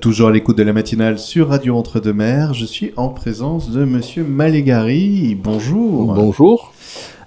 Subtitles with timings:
[0.00, 4.22] Toujours à l'écoute de la matinale sur Radio Entre-deux-Mers, je suis en présence de Monsieur
[4.24, 5.34] Malégari.
[5.34, 6.14] Bonjour.
[6.14, 6.72] Bonjour.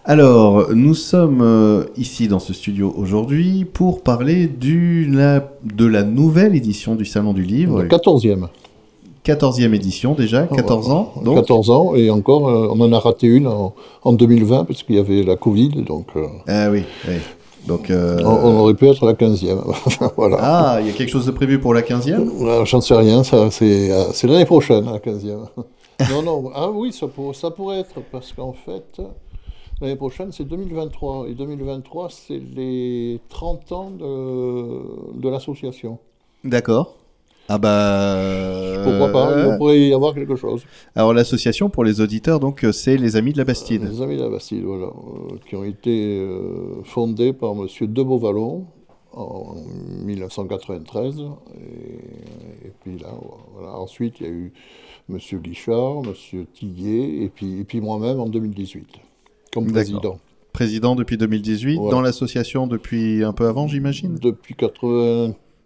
[0.05, 6.03] Alors, nous sommes euh, ici dans ce studio aujourd'hui pour parler du, la, de la
[6.03, 7.83] nouvelle édition du Salon du Livre.
[7.83, 8.47] La 14e.
[9.25, 11.13] 14e édition déjà, 14 ans.
[11.23, 11.35] Donc.
[11.35, 14.95] 14 ans, et encore, euh, on en a raté une en, en 2020 parce qu'il
[14.95, 15.83] y avait la Covid.
[15.85, 17.15] Donc, euh, Ah oui, oui.
[17.67, 19.59] Donc, euh, on, on aurait pu être la 15e.
[20.17, 20.37] voilà.
[20.39, 23.23] Ah, il y a quelque chose de prévu pour la 15e Euh, J'en sais rien,
[23.23, 25.47] ça, c'est euh, c'est l'année prochaine, la 15e.
[26.11, 29.01] non, non, ah oui, ça, pour- ça pourrait être, parce qu'en fait,
[29.81, 31.25] l'année prochaine, c'est 2023.
[31.29, 35.97] Et 2023, c'est les 30 ans de, de l'association.
[36.43, 36.93] D'accord.
[37.47, 38.81] Ah bah...
[38.83, 40.63] Pourquoi pas euh, Il pourrait y avoir quelque chose.
[40.95, 43.83] Alors l'association pour les auditeurs, donc euh, c'est les Amis de la Bastide.
[43.83, 47.67] Les Amis de la Bastide, voilà, euh, qui ont été euh, fondés par M.
[47.81, 48.65] de Beauvallon
[49.13, 49.55] en
[50.05, 51.19] 1993.
[51.19, 53.09] Et, et puis là,
[53.53, 53.77] voilà.
[53.77, 54.51] ensuite, il y a eu
[55.09, 55.17] M.
[55.41, 56.45] Guichard, M.
[56.53, 58.87] Tillier, et puis, et puis moi-même en 2018,
[59.53, 60.17] comme président.
[60.51, 61.91] Président depuis 2018, Voilà.
[61.91, 64.15] dans l'association depuis un peu avant, j'imagine?
[64.15, 64.55] Depuis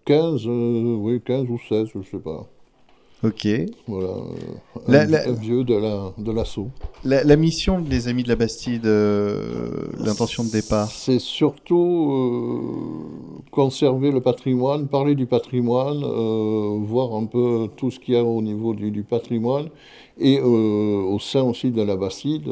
[0.09, 2.47] 95, euh, oui, 15 ou 16, je ne sais pas.
[3.21, 3.47] Ok.
[3.87, 4.07] Voilà,
[4.87, 6.69] La- un, la- un vieux de la- de l'assaut.
[7.03, 13.41] La, la mission des Amis de la Bastide, euh, l'intention de départ C'est surtout euh,
[13.51, 18.23] conserver le patrimoine, parler du patrimoine, euh, voir un peu tout ce qu'il y a
[18.23, 19.67] au niveau du, du patrimoine
[20.17, 22.49] et au sein aussi de la Bastide,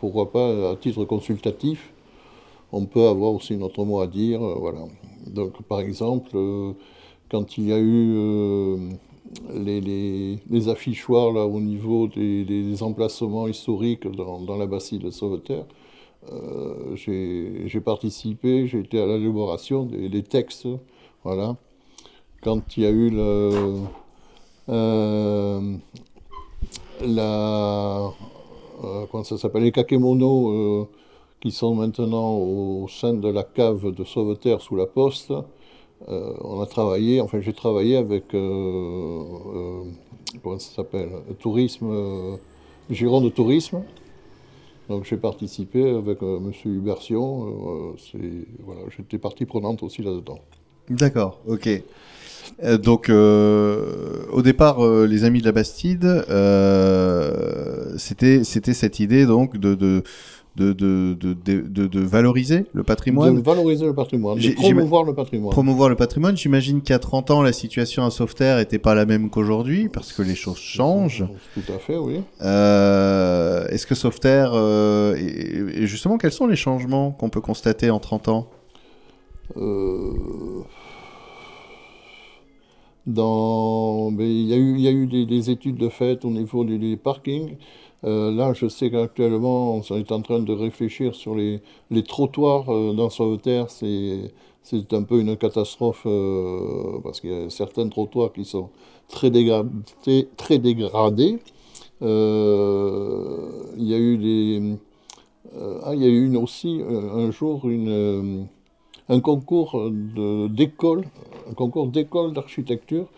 [0.00, 1.92] pourquoi pas à titre consultatif,
[2.72, 4.40] on peut avoir aussi notre mot à dire.
[4.40, 4.80] voilà.
[5.26, 6.72] Donc par exemple, euh,
[7.30, 8.76] quand il y a eu euh,
[9.54, 15.64] les, les- affichoirs là, au niveau des, emplacements historiques dans, la Bastide de Sauveterre,
[16.32, 20.68] euh, j'ai participé, j'ai été à l'élaboration des, textes,
[21.24, 21.56] voilà.
[22.42, 23.80] Quand il y a eu le,
[27.00, 28.12] la,
[29.10, 30.88] comment ça s'appelle, les kakémonos
[31.40, 35.32] qui sont maintenant au sein de la cave de Sauveterre sous la poste,
[36.08, 39.82] euh, on a travaillé, enfin j'ai travaillé avec, euh, euh,
[40.42, 41.10] comment ça s'appelle,
[41.40, 42.36] Tourisme, euh,
[42.90, 43.82] Giron de Tourisme.
[44.88, 46.52] Donc j'ai participé avec euh, M.
[46.64, 47.94] Hubertion,
[48.64, 50.38] voilà, j'étais partie prenante aussi là-dedans.
[50.88, 51.68] D'accord, ok.
[52.82, 56.24] Donc, au départ, les Amis de la Bastide,
[57.98, 60.02] c'était c'était cette idée donc de
[60.58, 65.04] de de, de, de, de- de valoriser le patrimoine, De valoriser le patrimoine, de promouvoir
[65.04, 65.50] le patrimoine.
[65.52, 66.36] promouvoir le patrimoine.
[66.36, 70.22] J'imagine a 30 ans, la situation à Sauveterre n'était pas la même qu'aujourd'hui parce que
[70.22, 71.24] les choses changent.
[71.54, 72.20] Tout à fait, oui.
[72.42, 77.90] Euh, Est-ce que Sauveterre, euh, et, et justement, quels sont les changements qu'on peut constater
[77.90, 78.48] en 30 ans?
[79.56, 80.12] Euh,
[83.06, 86.30] dans, il y a eu, il y a eu des, des études de fait au
[86.30, 87.56] niveau des, des parkings.
[88.04, 91.60] Euh, là, je sais qu'actuellement, on est en train de réfléchir sur les,
[92.06, 93.70] trottoirs euh, dans Sauveterre.
[93.70, 94.32] C'est,
[94.62, 98.70] c'est un peu une catastrophe euh, parce qu'il y a certains trottoirs qui sont
[99.08, 101.38] très dégradés.
[102.00, 102.06] Il
[103.78, 104.76] y a eu des,
[105.82, 107.62] ah, il y a eu une aussi un jour
[109.10, 109.90] un concours
[110.50, 111.04] d'école,
[111.50, 113.08] un concours d'école d'architecture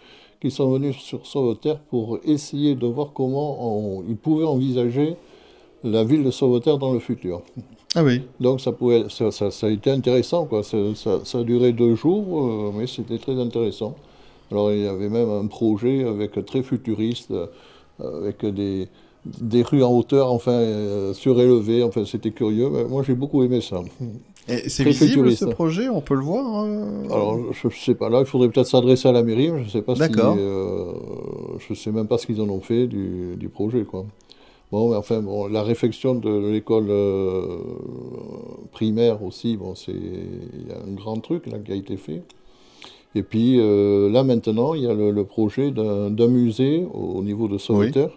[0.40, 3.58] qui sont venus sur Sauveterre pour essayer de voir comment
[3.98, 5.16] on- ils pouvaient envisager
[5.84, 7.42] la ville de Sauveterre dans le futur.
[7.94, 8.22] Ah oui.
[8.38, 10.62] Donc ça, pouvait, ça, ça- ça a été intéressant, quoi.
[10.62, 13.94] Ça, ça- ça a duré deux jours, euh, mais c'était très intéressant.
[14.50, 17.46] Alors il y avait même un projet avec très futuriste, euh,
[18.00, 18.88] avec des,
[19.40, 22.68] des rues en hauteur, enfin euh, surélevées, enfin c'était curieux.
[22.70, 23.80] Mais moi j'ai beaucoup aimé ça.
[24.68, 26.64] C'est visible ce projet, on peut le voir.
[26.64, 29.60] euh Alors je ne sais pas, là il faudrait peut-être s'adresser à la mairie, mais
[29.60, 30.36] je ne sais pas si, D'accord.
[30.38, 30.92] euh,
[31.58, 34.04] je sais même pas ce qu'ils en ont fait du, du projet, quoi.
[34.72, 37.58] Bon, mais enfin, bon, la réfection de l'école euh,
[38.72, 42.22] primaire aussi, bon, c'est il y a un grand truc là qui a été fait.
[43.16, 47.22] Et puis euh, là maintenant, il y a le, le projet d'un musée au, au
[47.24, 48.10] niveau de Sauveterre.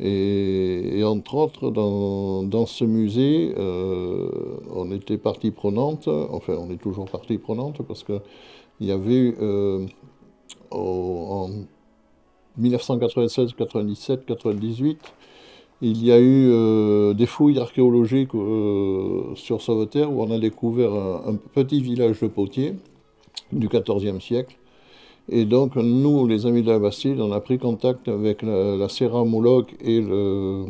[0.00, 4.28] Et, entre autres, dans, ce musée, euh,
[4.74, 8.20] on était partie prenante, enfin on est toujours partie prenante parce que
[8.80, 9.86] il y avait euh,
[10.72, 11.48] en
[12.58, 14.98] 1996, 97, 98,
[15.80, 18.32] il y a eu euh, des fouilles archéologiques
[19.36, 22.74] sur Sauveterre où on a découvert un, un petit village de potiers
[23.52, 24.56] du XIVe siècle.
[25.28, 28.88] Et donc, nous, les amis de la Bastide, on a pris contact avec la, la
[28.88, 30.66] céramologue et le,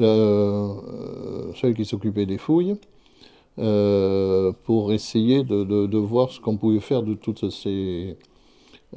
[0.00, 0.74] euh,
[1.60, 2.76] celle qui s'occupait des fouilles
[3.58, 8.16] euh, pour essayer de voir ce qu'on pouvait faire de toutes ces,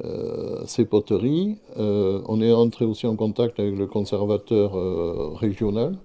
[0.04, 1.56] euh, ces poteries.
[1.76, 4.72] on est entré aussi en contact avec le conservateur
[5.38, 5.96] régional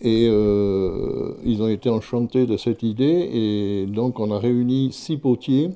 [0.00, 5.70] et ils ont été enchantés de cette idée et donc on a réuni six potiers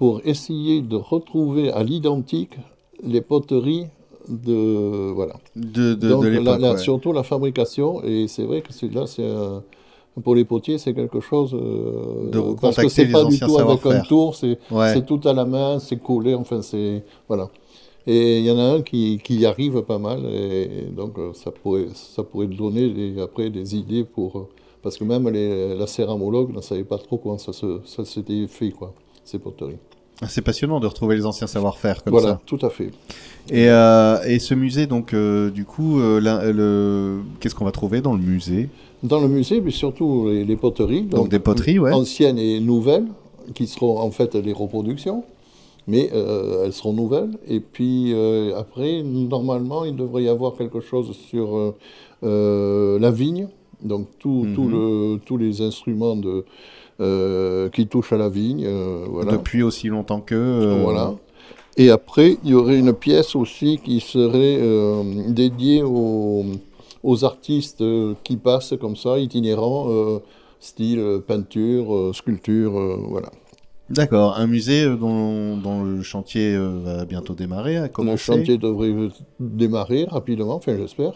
[0.00, 2.54] pour essayer de retrouver à l'identique
[3.14, 3.86] les poteries
[4.46, 4.60] de
[5.18, 6.78] voilà de, de, Donc, de la- la- ouais.
[6.88, 9.62] surtout la fabrication et c'est vrai que là c'est un-
[10.24, 13.80] pour les potiers c'est quelque chose euh, De parce que c'est pas du tout avec
[13.86, 15.04] un tour c'est Ouais.
[15.10, 17.46] tout à la main c'est collé enfin c'est voilà
[18.06, 20.68] et il y en a un qui, qui y arrive pas mal et
[21.00, 24.46] donc euh, ça pourrait ça pourrait donner des- après des idées pour euh,
[24.82, 27.52] parce que même les, la céramologue ne savait pas trop comment ça
[28.14, 28.90] s'était fait quoi
[29.30, 29.76] ces poteries
[30.28, 32.40] C'est passionnant de retrouver les anciens savoir-faire comme voilà ça.
[32.46, 32.90] tout à fait
[33.50, 37.20] Et, euh, et ce musée, donc, euh, du coup, euh, la- le...
[37.40, 38.68] qu'est-ce qu'on va trouver dans le musée?
[39.02, 41.02] Dans le musée, mais surtout les, les poteries.
[41.04, 41.92] Donc, des poteries, ouais.
[41.92, 43.06] Anciennes et nouvelles,
[43.54, 45.24] qui seront en fait des reproductions,
[45.86, 46.10] mais
[46.64, 47.30] elles seront nouvelles.
[47.48, 48.14] Et puis
[48.56, 51.74] après, normalement, il devrait y avoir quelque chose sur
[52.22, 53.48] la vigne,
[53.82, 54.70] donc tout, tout Mhm.
[54.72, 56.44] le, tous les instruments de,
[57.70, 58.64] qui touchent à la vigne.
[58.66, 59.32] euh, voilà.
[59.32, 60.34] Depuis aussi longtemps que.
[60.34, 61.14] euh, Voilà.
[61.76, 66.44] Et après, il y aurait une pièce aussi qui serait euh, dédiée aux,
[67.02, 70.18] aux artistes euh, qui passent comme ça, itinérants, euh,
[70.58, 73.30] style euh, peinture, euh, sculpture, euh, voilà.
[73.88, 78.58] D'accord, un musée euh, dont, dont le chantier euh, va bientôt démarrer, a Le chantier
[78.58, 79.08] devrait euh,
[79.40, 81.14] démarrer rapidement, enfin j'espère.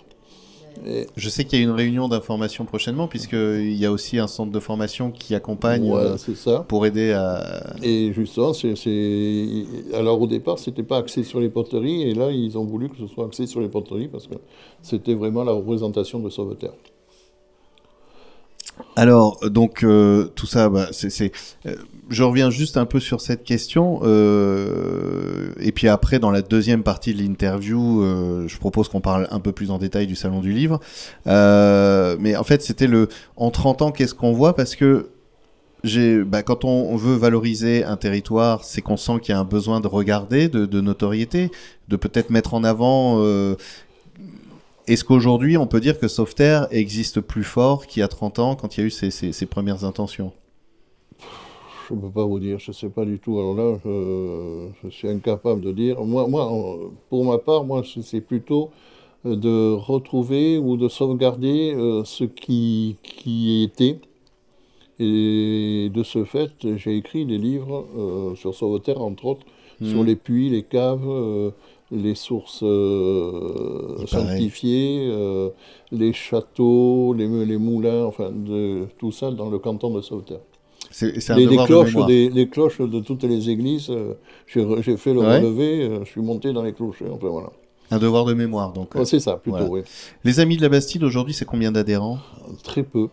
[0.87, 4.26] Et, Je sais qu'il y a une réunion d'information prochainement, puisqu'il y a aussi un
[4.26, 6.65] centre de formation qui accompagne voilà, euh, ça.
[6.69, 7.75] pour aider à.
[7.82, 8.75] Et justement, c'est,
[9.94, 12.97] alors au départ, c'était pas axé sur les poteries, et là, ils ont voulu que
[12.97, 14.35] ce soit axé sur les poteries parce que
[14.82, 16.73] c'était vraiment la représentation de Sauveterre.
[18.97, 21.75] Alors, donc, euh, tout ça, bah, euh,
[22.11, 24.00] je reviens juste un peu sur cette question.
[24.05, 29.29] euh, et puis après, dans la deuxième partie de l'interview, euh, je propose qu'on parle
[29.31, 30.81] un peu plus en détail du Salon du Livre.
[31.26, 33.09] Euh, mais en fait, c'était le.
[33.37, 34.55] En 30 ans, qu'est-ce qu'on voit?
[34.55, 35.09] Parce que.
[36.26, 39.81] Bah, quand on, veut valoriser un territoire, c'est qu'on sent qu'il y a un besoin
[39.81, 41.50] de regarder, de, notoriété,
[41.88, 43.17] de peut-être mettre en avant.
[43.19, 43.55] euh,
[44.87, 48.57] Est-ce qu'aujourd'hui, on peut dire que Sauveterre existe plus fort qu'il y a 30 ans
[48.57, 50.33] quand il y a eu ces premières intentions?
[51.89, 53.39] Je ne peux pas vous dire, je ne sais pas du tout.
[53.39, 56.03] Alors là, je, je suis incapable de dire.
[56.05, 56.79] Moi, moi, en-
[57.11, 58.71] pour ma part, moi, c'est plutôt
[59.27, 63.99] euh, de retrouver ou de sauvegarder euh, ce qui, qui était.
[65.01, 69.47] Et de ce fait, j'ai écrit des livres euh, sur Sauveterre, entre autres,
[69.83, 70.05] sur Mhm.
[70.05, 71.51] les puits, les caves, euh,
[71.91, 75.51] les sources euh, sanctifiées, euh,
[75.93, 80.41] les châteaux, les, les moulins, enfin, de, tout ça dans le canton de Sauveterre.
[80.91, 82.07] C'est c'est un Les, de cloches mémoire.
[82.07, 84.15] des, les cloches de toutes les églises, euh,
[84.47, 85.39] j'ai fait le Ouais.
[85.39, 87.51] relevé, je suis monté dans les clochers, enfin voilà.
[87.91, 88.95] Un devoir de mémoire, donc.
[88.95, 89.71] Ouais, c'est ça, plutôt, voilà.
[89.71, 89.81] oui.
[90.25, 92.19] Les Amis de la Bastide, aujourd'hui, c'est combien d'adhérents?
[92.63, 93.09] Très peu.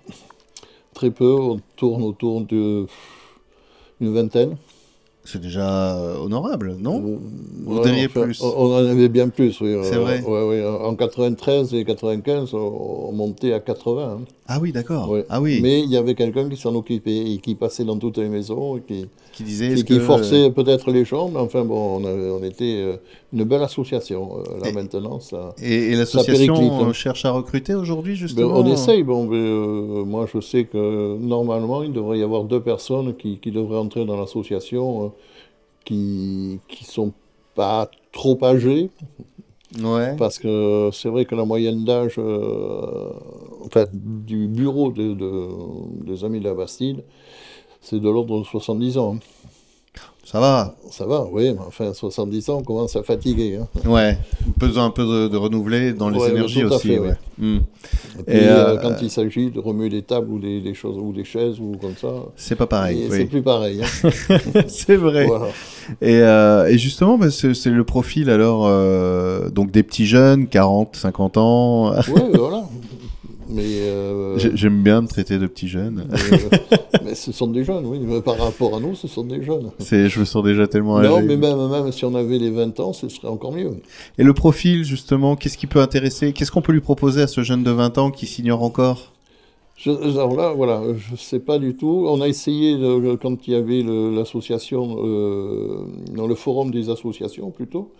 [0.94, 2.86] Très peu, on tourne autour de
[4.00, 4.58] une vingtaine.
[5.24, 7.20] C'est déjà euh, honorable, non Vous
[8.08, 8.42] plus.
[8.42, 9.78] On en avait bien plus, oui.
[9.84, 12.58] C'est Euh, vrai ouais, ouais, En 93 et 95, on
[13.10, 14.02] on montait à 80.
[14.04, 14.20] hein.
[14.54, 15.10] Ah oui, d'accord.
[15.10, 15.26] Ouais.
[15.30, 18.18] Ah oui, Mais il y avait quelqu'un qui s'en occupait et qui passait dans toutes
[18.18, 19.72] les maisons et qui, qui disait.
[19.72, 22.98] et qui que- forçait peut-être les gens, mais enfin bon, on, avait- on était euh,
[23.32, 24.40] une belle association.
[24.40, 25.56] Euh, Là Et- maintenant, ça.
[25.62, 26.90] Et, et l'association hein.
[26.90, 29.04] euh, cherche à recruter aujourd'hui, Ben, justement on essaye.
[29.04, 33.52] Bon, euh, moi, je sais que normalement, il devrait y avoir deux personnes qui, qui
[33.52, 35.08] devraient entrer dans l'association euh,
[35.86, 37.14] qui qui sont
[37.56, 38.90] pas trop âgées,
[40.18, 43.10] Parce que c'est vrai que la moyenne d'âge euh,
[43.66, 47.04] enfin, du bureau de- de- des Amis de la Bastide,
[47.82, 49.18] c'est de l'ordre de 70 ans.
[50.24, 50.76] Ça va.
[50.92, 53.58] Ça va, oui, mais enfin, 70 ans, on commence à fatiguer.
[53.62, 53.68] hein.
[53.90, 54.18] Ouais.
[54.58, 56.88] Besoin un peu de, de renouveler dans les Ouais, énergies aussi.
[56.90, 57.08] fait, ouais.
[57.10, 57.16] ouais.
[58.20, 60.74] Et puis, Et, euh, euh, quand il s'agit de remuer des tables ou des, des
[60.74, 63.08] choses ou des chaises ou comme ça, C'est pas pareil.
[63.10, 63.18] oui.
[63.18, 63.82] c'est plus pareil.
[63.84, 64.10] hein.
[64.68, 65.26] c'est vrai.
[65.26, 65.48] Voilà.
[66.02, 70.96] Et, euh, et justement, bah, c'est le profil alors euh, donc des petits jeunes, 40,
[70.96, 71.92] 50 ans.
[71.94, 72.04] Ouais,
[72.36, 72.64] voilà.
[73.50, 73.64] Mais,
[74.02, 76.06] euh, J'ai- J'aime bien me traiter de petits jeunes.
[76.10, 76.18] mais,
[76.54, 78.00] euh, mais ce sont des jeunes, oui.
[78.04, 79.72] Mais par rapport à nous, ce sont des jeunes.
[79.80, 81.10] C'est, je me sens déjà tellement âgé.
[81.10, 83.72] Non, mais même, même si on avait les 20 ans, ce serait encore mieux.
[84.18, 86.34] Et le profil, justement, qu'est-ce qui peut intéresser?
[86.34, 89.14] Qu'est-ce qu'on peut lui proposer à ce jeune de 20 ans qui s'ignore encore?
[89.78, 92.06] Je, alors là, voilà, je sais pas du tout.
[92.08, 92.78] On a essayé,
[93.20, 93.82] quand il y avait
[94.16, 95.80] l'association, euh,
[96.16, 97.92] dans le forum des associations plutôt,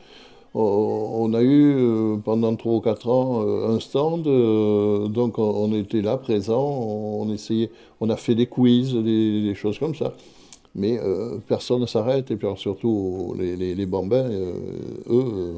[0.54, 5.40] on, on a eu euh, pendant 3 ou 4 ans euh, un stand, euh, donc
[5.40, 10.14] on, était là présent, on, essayait, on a fait des quiz, des, choses comme ça.
[10.74, 10.98] Mais
[11.50, 14.30] personne ne s'arrête, et puis surtout les, bambins,
[15.10, 15.56] eux,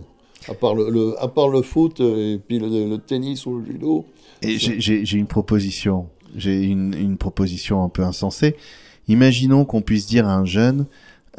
[0.47, 4.05] à, part le, le foot et puis le, tennis ou le judo.
[4.41, 8.55] Et j'ai une proposition, j'ai une proposition un peu insensée.
[9.07, 10.87] Imaginons qu'on puisse dire à un jeune,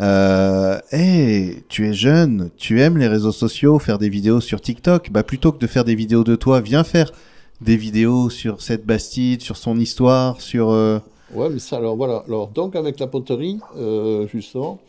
[0.00, 5.10] euh, hey, tu es jeune, tu aimes les réseaux sociaux, faire des vidéos sur TikTok.
[5.10, 7.12] Bah plutôt que de faire des vidéos de toi, viens faire
[7.60, 10.70] des vidéos sur cette Bastide, sur son histoire, sur.
[10.70, 10.98] Euh...
[11.32, 12.24] Ouais, mais ça, alors voilà.
[12.26, 14.80] Alors donc avec la poterie, euh, justement,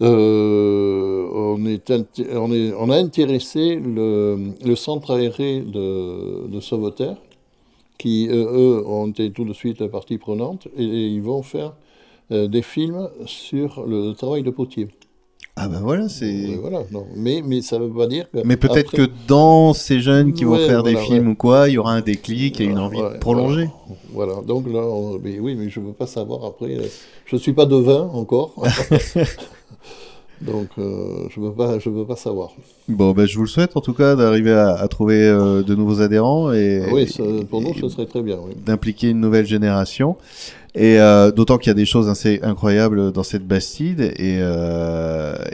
[0.00, 7.16] euh, on, a intéressé le, centre aéré de, de Sauveterre,
[7.98, 11.74] qui eux ont été tout de suite partie prenante, et ils vont faire
[12.30, 14.88] des films sur le travail de potier.
[15.58, 16.54] Ah ben voilà, c'est.
[16.60, 17.06] voilà, non.
[17.16, 18.38] Mais, mais ça veut pas dire que.
[18.44, 21.78] Mais peut-être que dans ces jeunes qui vont faire des films ou quoi, il y
[21.78, 23.70] aura un déclic et une envie de prolonger.
[24.10, 24.82] Voilà, donc là,
[25.22, 26.76] mais oui, mais je ne veux pas savoir après.
[27.24, 28.52] Je ne suis pas devin encore.
[30.40, 32.50] Donc, euh, je ne veux, pas, je veux pas savoir.
[32.88, 36.00] Bon, ben, je vous le souhaite en tout cas d'arriver à, trouver euh, de nouveaux
[36.00, 36.52] adhérents.
[36.52, 37.08] Et, oui,
[37.48, 38.38] pour nous, ce serait très bien.
[38.64, 40.16] D'impliquer une nouvelle génération.
[40.74, 44.40] Et euh, d'autant qu'il y a des choses assez incroyables dans cette Bastide, et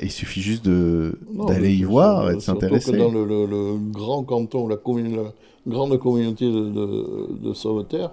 [0.02, 2.96] il suffit juste d'aller y voir et de s'intéresser.
[2.96, 5.32] Dans le, le, grand canton, la, commune, la
[5.68, 8.10] grande communauté de, de, de, Sauveterre,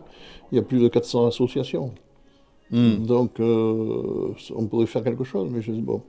[0.51, 1.91] il y a plus de 400 associations.
[2.69, 2.97] Hmm.
[3.07, 6.03] Donc, on pourrait faire quelque chose, mais je dis bon.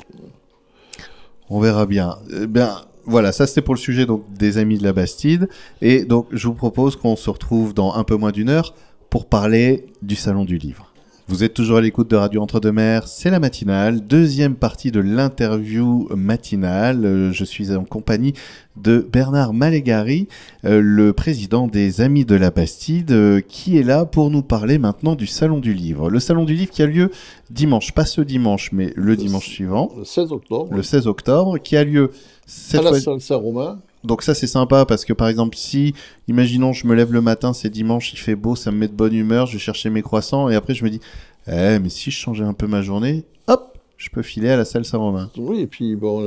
[1.51, 2.17] On verra bien.
[2.33, 5.49] Eh bien, voilà, ça c'était pour le sujet donc des amis de la Bastide,
[5.83, 8.75] et donc je vous propose qu'on se retrouve dans un peu moins d'une heure
[9.11, 10.90] pour parler du salon du livre.
[11.31, 16.09] Vous êtes toujours à l'écoute de Radio Entre-deux-Mers, c'est la matinale, deuxième partie de l'interview
[16.17, 17.05] matinale.
[17.07, 18.33] Euh, je suis en compagnie
[18.77, 20.27] de Bernard Malégari,
[20.65, 24.79] euh, le président des Amis de la Bastide, euh, qui est là pour nous parler
[24.79, 26.11] maintenant du Salon du Livre.
[26.11, 27.13] Le Salon du Livre qui a lieu
[27.49, 29.93] dimanche, pas ce dimanche, mais le, dimanche suivant.
[29.97, 30.75] Le 16 octobre.
[30.75, 32.11] Le 16 octobre, qui a lieu
[32.45, 33.79] cette à la salle Saint-Romain.
[34.05, 35.95] Donc ça c'est sympa parce que par exemple si,
[36.27, 38.95] imaginons je me lève le matin, c'est dimanche, il fait beau, ça me met de
[38.95, 41.01] bonne humeur, je vais chercher mes croissants et après je me dis,
[41.47, 44.65] eh mais si je changeais un peu ma journée, hop, je peux filer à la
[44.65, 45.31] salle Saint-Romain.
[45.37, 46.21] Oui, et puis bon,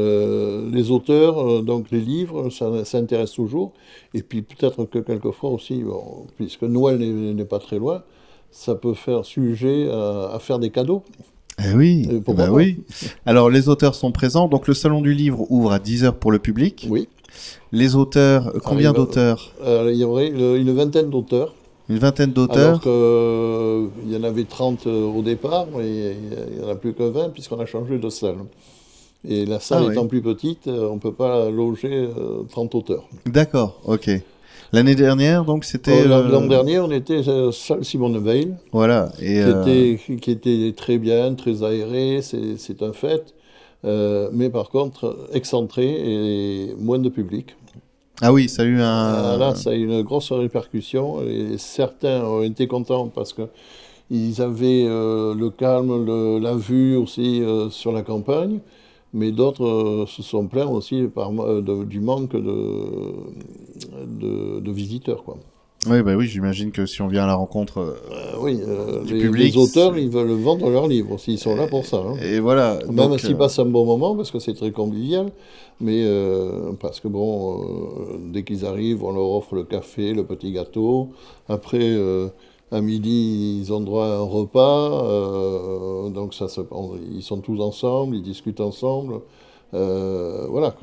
[0.71, 3.73] les auteurs, euh, donc les livres, ça, ça, intéresse toujours.
[4.13, 8.03] Et puis peut-être que quelquefois aussi, bon, puisque Noël n'est pas très loin,
[8.51, 11.03] ça peut faire sujet à, faire des cadeaux.
[11.63, 12.83] Eh oui, bah oui.
[13.25, 16.39] Alors les auteurs sont présents, donc le salon du livre ouvre à 10h pour le
[16.39, 16.87] public.
[16.89, 17.07] Oui.
[17.71, 21.55] Les auteurs, euh, combien d'auteurs euh, Il y aurait une vingtaine d'auteurs.
[21.89, 26.15] Une vingtaine d'auteurs Alors qu'il y en avait 30 euh, au départ, mais
[26.51, 28.37] il n'y en a plus que 20 puisqu'on a changé de salle.
[29.27, 32.09] Et la salle ah étant plus petite, on ne peut pas loger
[32.51, 33.07] 30 auteurs.
[33.25, 34.09] D'accord, ok.
[34.73, 36.05] L'année dernière, donc c'était.
[36.05, 37.21] L'an dernier, on était
[37.53, 38.53] salle Simone Veil.
[38.71, 39.11] Voilà.
[39.21, 43.33] Et qui, était, qui, était, très bien, très aéré, c'est un fait.
[43.85, 47.55] Euh, mais par contre excentré et moins de public.
[48.21, 49.13] Ah oui, ça a eu un.
[49.15, 53.43] Euh, là, ça a eu une grosse répercussion et certains ont été contents parce que
[54.09, 58.59] ils avaient euh, le calme, la vue aussi sur la campagne,
[59.13, 62.85] mais d'autres se sont plaints aussi par, du manque de,
[64.05, 65.23] de, de visiteurs.
[65.23, 65.37] Quoi.
[65.89, 69.03] Oui, bah oui, j'imagine que si on vient à la rencontre euh, euh, oui, euh,
[69.03, 71.85] du les, public, les auteurs, ils veulent vendre leurs livres aussi, ils sont là pour
[71.85, 71.97] ça.
[71.97, 72.15] Hein.
[72.23, 72.79] Et voilà.
[72.89, 75.31] Même s'ils passent un bon moment, parce que c'est très convivial,
[75.81, 76.05] mais
[76.79, 77.65] parce que bon,
[78.31, 81.09] dès qu'ils arrivent, on leur offre le café, le petit gâteau.
[81.49, 81.97] Après,
[82.71, 86.47] à midi, ils ont droit à un repas, donc ça,
[87.13, 89.19] ils sont tous ensemble, ils discutent ensemble.
[89.71, 90.75] voilà.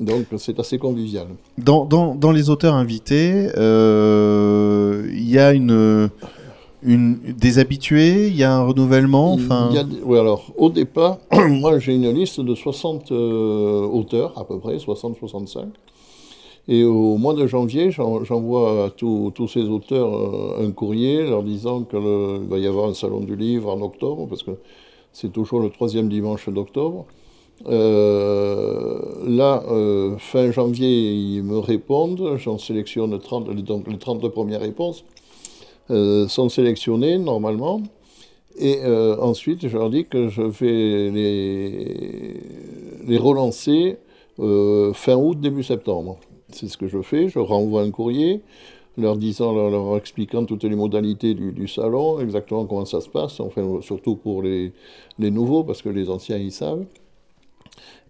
[0.00, 1.28] Donc c'est assez convivial.
[1.58, 6.08] Dans, dans, dans, les auteurs invités, euh, il y a une,
[6.82, 9.70] une, des habitués, il y a un renouvellement enfin...
[10.04, 11.18] oui, alors au départ,
[11.48, 15.66] moi j'ai une liste de 60 euh, auteurs à peu près, 60-65.
[16.68, 21.82] Et au mois de janvier, j'envoie à tous ces auteurs euh, un courrier leur disant
[21.82, 24.52] qu'il va y avoir un salon du livre en octobre, parce que
[25.12, 27.04] c'est toujours le troisième dimanche d'octobre.
[27.66, 34.60] Euh, là, euh, fin janvier, ils me répondent, j'en sélectionne 30, donc les 30 premières
[34.60, 35.04] réponses
[35.90, 37.82] euh, sont sélectionnées normalement.
[38.58, 41.10] Et ensuite, je leur dis que je vais
[43.08, 43.96] les, relancer
[44.36, 46.18] fin août, début septembre.
[46.50, 48.42] C'est ce que je fais, je renvoie un courrier
[48.98, 53.40] leur disant, leur, expliquant toutes les modalités du, du, salon, exactement comment ça se passe,
[53.40, 54.72] enfin, surtout pour les,
[55.18, 56.84] les nouveaux, parce que les anciens, ils savent.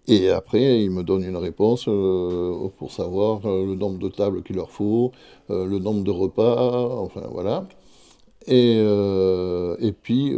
[0.07, 4.43] Et après, ils me donnent une réponse euh, pour savoir euh, le nombre de tables
[4.43, 5.13] qu'il leur faut,
[5.49, 7.65] euh, le nombre de repas, enfin voilà.
[8.45, 10.35] Et, et puis,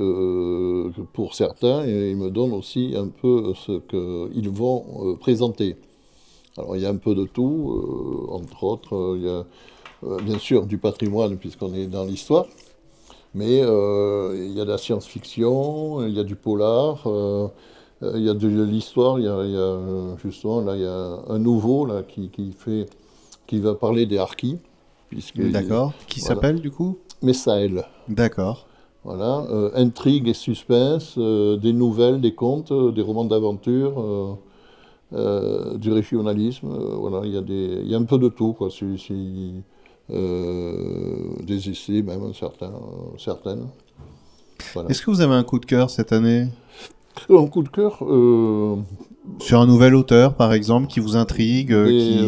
[1.13, 5.75] pour certains, ils me donnent aussi un peu ce qu'ils vont présenter.
[6.55, 8.29] Alors, il y a un peu de tout.
[8.29, 9.43] entre autres, il y a
[10.21, 12.45] bien sûr du patrimoine, puisqu'on est dans l'histoire.
[13.33, 17.07] Mais il y a de la science-fiction, il y a du polar,
[18.01, 19.19] il y a de l'histoire.
[19.19, 22.85] Il, y a justement, là, il y a un nouveau là, qui, qui fait,
[23.47, 24.59] qui va parler des harkis.
[25.35, 25.93] D'accord.
[26.07, 26.97] Qui s'appelle du coup?
[27.21, 27.85] Messaël.
[28.07, 28.67] D'accord.
[29.03, 34.39] Voilà, euh, intrigue et suspense, euh, des nouvelles, des contes, euh, des romans d'aventure,
[35.11, 36.67] du régionalisme.
[36.67, 38.69] voilà, il y, a des, y a un peu de tout, quoi.
[40.09, 42.73] des essais même, certains,
[43.17, 43.67] certaines.
[44.89, 46.47] Est-ce que vous avez un coup de cœur cette année?
[47.29, 47.99] Un coup de cœur
[49.39, 52.19] Sur un nouvel auteur, par exemple, qui vous intrigue qui...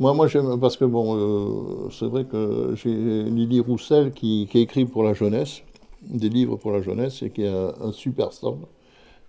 [0.00, 4.60] Moi, moi j'aime, parce que bon, euh, c'est vrai que j'ai Lily Roussel qui, qui,
[4.60, 5.62] écrit pour la jeunesse,
[6.02, 8.60] des livres pour la jeunesse, et qui a un super stand.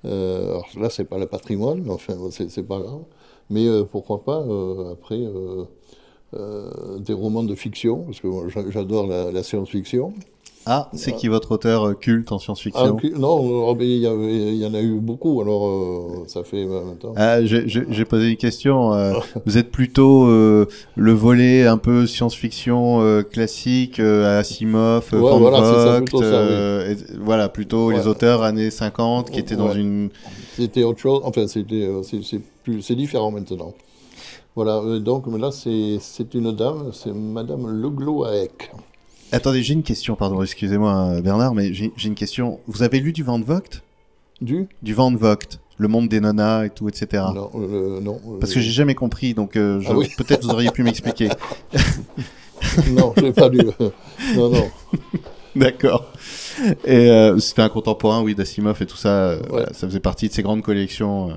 [0.06, 3.02] Euh, alors là, c'est pas le patrimoine, mais enfin, c'est pas grave.
[3.50, 4.46] Mais euh, pourquoi pas,
[4.92, 5.20] après,
[7.00, 8.30] des romans de fiction, parce que
[8.70, 10.14] j'adore la, la science-fiction.
[10.72, 14.82] Ah, c'est qui votre auteur euh, culte en science-fiction ah, Non, il y, en a
[14.82, 17.14] eu beaucoup, alors euh, ça fait maintenant.
[17.16, 18.94] Ah, J'ai posé une question.
[18.94, 19.14] Euh,
[19.48, 26.22] vous êtes plutôt le volet un peu science-fiction classique, Asimov, ouais, Van voilà, plutôt,
[27.20, 30.10] voilà, plutôt les auteurs années 50 qui étaient dans une...
[30.56, 33.74] C'était autre chose, enfin c'est différent maintenant.
[34.56, 38.72] Voilà, donc là c'est une dame, c'est Madame Legloaec.
[39.32, 42.60] Attendez, j'ai une question, pardon, excusez-moi Bernard, mais j'ai une question.
[42.68, 43.84] Vous avez lu du Van Vogt?
[44.42, 44.68] Du?
[44.82, 47.24] Du Van Vogt, le monde des nanas et tout, etc.
[47.36, 48.20] Non, euh, non.
[48.28, 51.30] Euh, Parce que j'ai jamais compris, donc euh, ah peut-être vous auriez pu m'expliquer.
[52.92, 53.60] non, je n'ai pas lu.
[54.36, 54.70] non, non.
[55.56, 56.12] D'accord.
[56.86, 57.10] Et
[57.40, 59.38] c'était un contemporain, oui, d'Asimov et tout ça.
[59.72, 61.36] ça faisait partie de ses grandes collections.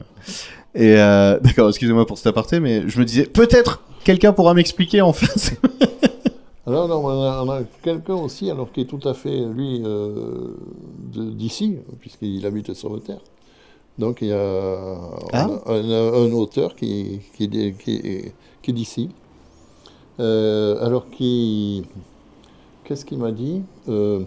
[0.74, 0.94] Et
[1.42, 5.58] d'accord, excusez-moi pour cet aparté, mais je me disais peut-être quelqu'un pourra m'expliquer en fait.
[6.66, 10.54] Alors, non, on a, quelqu'un aussi, alors qui est tout à fait, lui, euh,
[11.12, 13.20] d'ici, puisqu'il habite sur le terre.
[13.98, 14.96] Donc, il y a
[15.32, 15.48] ah.
[15.66, 19.10] un, auteur qui, qui, qui, qui est d'ici.
[20.20, 21.82] Euh, alors, qui.
[22.84, 23.62] Qu'est-ce qu'il m'a dit?
[23.88, 24.20] Euh,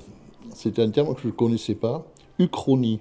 [0.53, 2.05] C'était un terme que je ne connaissais pas.
[2.37, 2.99] Uchronie.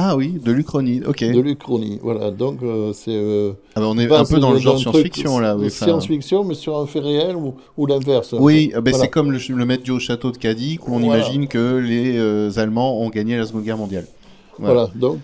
[0.00, 1.24] Ah oui, de l'Uchronie, ok.
[1.24, 2.30] De l'Uchronie, voilà.
[2.30, 3.10] Donc euh, c'est.
[3.10, 5.56] Euh, ah ben, on est un peu dans le genre science-fiction là.
[5.56, 8.32] Oui, science-fiction, mais sur un fait réel ou, ou l'inverse.
[8.38, 11.78] Oui, ben, c'est comme le, le, maître du château de Cadiz où on imagine que
[11.78, 14.06] les euh, Allemands ont gagné la Seconde Guerre mondiale.
[14.60, 15.22] Voilà, donc.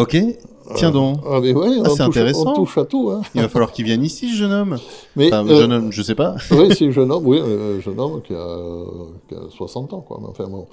[0.00, 0.16] Ok,
[0.76, 1.18] tiens donc.
[1.26, 2.52] Ah, mais ouais, ah, c'est intéressant.
[2.52, 3.10] On touche à tout.
[3.10, 3.20] Hein.
[3.34, 4.76] Il va falloir qu'il vienne ici, ce jeune homme.
[5.14, 6.36] Mais, enfin, jeune homme, je sais pas.
[6.50, 8.56] oui, c'est un jeune homme, oui, un jeune homme qui a,
[9.28, 10.20] qui a 60 ans, quoi.
[10.26, 10.66] Enfin, bon.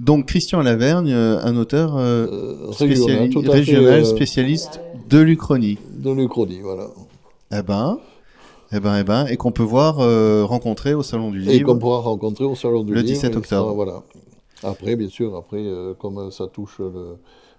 [0.00, 5.78] Donc Christian Lavergne, euh, un auteur euh, euh, régional, spécialiste de l'Uchronie.
[5.92, 6.88] De l'Uchronie, voilà.
[7.52, 8.00] Eh ben,
[8.72, 9.96] eh ben, eh ben, et qu'on peut voir
[10.48, 11.52] rencontrer au Salon du Livre.
[11.52, 13.10] Et qu'on pourra rencontrer au Salon du le Livre.
[13.10, 13.74] Le 17 octobre.
[13.74, 14.02] voilà.
[14.64, 15.64] Après, bien sûr, après,
[16.00, 16.80] comme ça touche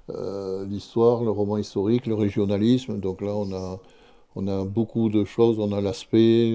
[0.10, 3.80] l'histoire, le roman historique, le régionalisme, donc là, on a,
[4.36, 5.60] on a beaucoup de choses.
[5.60, 6.50] On a l'aspect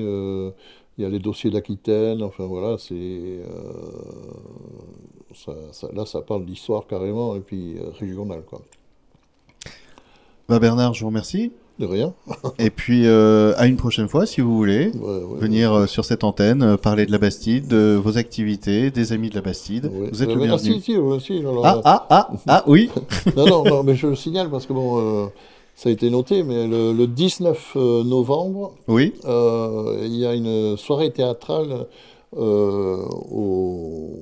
[0.99, 3.41] il y a les dossiers d'Aquitaine, enfin voilà, c'est
[5.93, 8.43] là, ça parle d'histoire carrément, et puis euh, régionale.
[8.45, 8.61] Quoi.
[10.49, 11.53] Bah Bernard, je vous remercie.
[11.79, 12.13] De rien.
[12.59, 14.91] et puis, euh, à une prochaine fois, si vous voulez,
[15.39, 19.37] venir euh, sur cette antenne, parler de la Bastide, de vos activités, des amis de
[19.37, 19.91] la Bastide.
[20.11, 20.83] Vous êtes le bienvenu.
[21.65, 22.91] ah, ah, ah, ah, oui.
[23.37, 25.31] non, non, non, mais je le signale parce que bon,
[25.77, 29.15] ça a été noté, mais le, 19 novembre, oui.
[29.25, 31.87] il y a une soirée théâtrale
[32.37, 34.19] au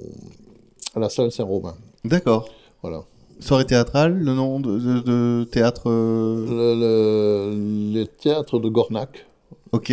[0.97, 1.75] à la salle Saint-Romain.
[2.05, 2.49] D'accord.
[2.83, 3.03] Voilà.
[3.39, 7.55] Soirée théâtrale, le nom de, théâtre euh,
[7.93, 9.27] le, théâtre de Gornac.
[9.73, 9.93] Ok.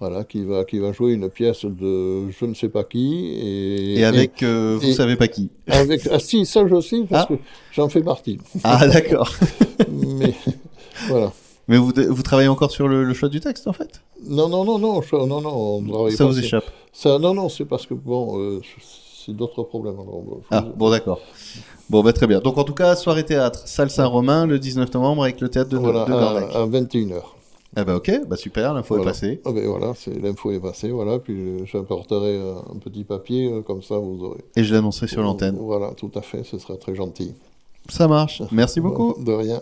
[0.00, 3.26] Voilà, qui va, qui va jouer une pièce de je ne sais pas qui.
[3.26, 7.02] Et, et avec euh, vous ne savez pas qui avec, Ah si, ça je sais,
[7.08, 7.34] parce ah.
[7.34, 7.40] que
[7.72, 8.38] j'en fais partie.
[8.62, 9.34] Ah d'accord.
[9.90, 10.34] Mais
[11.08, 11.32] voilà.
[11.66, 14.00] Mais vous, vous travaillez encore sur le, choix du texte en fait?
[14.24, 17.94] Non, non, non, non, non, non, Ça vous échappe ça, Non, non, c'est parce que
[17.94, 18.60] bon, euh,
[19.32, 19.96] d'autres problèmes.
[20.50, 21.20] ah, bon, d'accord.
[21.90, 22.40] Bon, bah, très bien.
[22.40, 25.78] Donc, en tout cas, soirée théâtre, salle Saint-Romain, le 19 novembre, avec le théâtre de,
[25.78, 27.22] voilà, de À, 21h.
[27.76, 29.42] Ah bah ok, bah super, l'info est passée.
[29.44, 33.98] Ah ben voilà, l'info est passée, voilà, puis j'apporterai un petit papier, euh, comme ça
[33.98, 34.40] vous aurez.
[34.56, 35.56] Et je l'annoncerai sur l'antenne.
[35.60, 37.34] Voilà, tout à fait, ce sera très gentil.
[37.90, 39.14] Ça marche, merci beaucoup.
[39.22, 39.60] De rien.